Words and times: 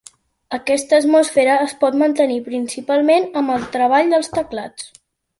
Aquesta 0.57 0.95
atmosfera 1.01 1.57
es 1.65 1.75
pot 1.83 1.97
mantenir 2.01 2.37
principalment 2.47 3.27
amb 3.41 3.53
el 3.57 3.67
treball 3.75 4.09
dels 4.15 4.31
teclats. 4.39 4.89